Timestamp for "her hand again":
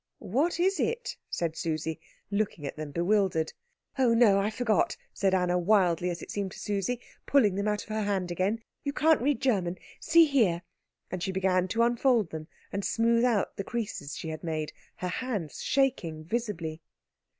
7.89-8.63